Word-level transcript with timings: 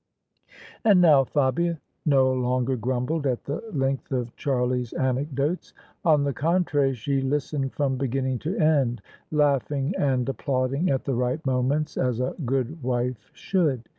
And 0.83 0.99
now 0.99 1.23
Fabia 1.25 1.79
no 2.07 2.33
longer 2.33 2.75
grumbled 2.75 3.27
at 3.27 3.43
the 3.43 3.61
length 3.71 4.11
of 4.11 4.35
Charlie's 4.35 4.93
anecdotes: 4.93 5.75
on 6.03 6.23
the 6.23 6.33
contrary, 6.33 6.95
she 6.95 7.21
listened 7.21 7.73
from 7.73 7.97
begin 7.97 8.23
ning 8.25 8.39
to 8.39 8.57
end, 8.57 9.03
laughing 9.29 9.93
and 9.95 10.27
applauding 10.27 10.89
at 10.89 11.03
the 11.05 11.13
right 11.13 11.45
moments, 11.45 11.97
as 11.97 12.19
a 12.19 12.33
good 12.45 12.81
wife 12.81 13.29
should. 13.31 13.87